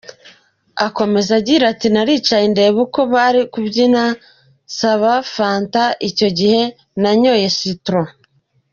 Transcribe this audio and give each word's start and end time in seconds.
Akomeza 0.87 1.31
agira 1.39 1.63
ati 1.73 1.87
“Naricaye 1.93 2.45
ndeba 2.53 2.77
uko 2.85 2.99
bari 3.13 3.41
kubyina, 3.53 4.03
nsaba 4.67 5.11
Fanta, 5.33 5.83
icyo 6.09 6.27
gihe 6.37 6.61
nanyoye 7.01 7.47
citron. 7.59 8.07